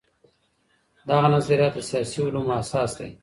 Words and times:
دغه 1.09 1.27
نظريات 1.35 1.73
د 1.75 1.79
سياسي 1.89 2.19
علومو 2.25 2.53
اساس 2.61 2.91
دي. 2.99 3.09